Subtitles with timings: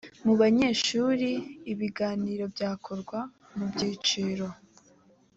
[0.23, 1.29] mubabanyeshuri
[1.71, 3.19] ibiganiro byakorwa
[3.57, 4.47] mu byiciro